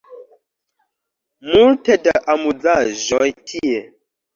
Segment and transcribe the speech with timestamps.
[1.53, 3.89] Multe da amuzaĵoj tie